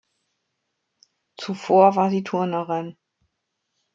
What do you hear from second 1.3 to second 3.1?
Zuvor war sie Turnerin.